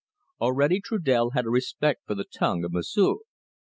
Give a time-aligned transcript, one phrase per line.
[0.39, 3.19] Already Trudel had a respect for the tongue of M'sieu'.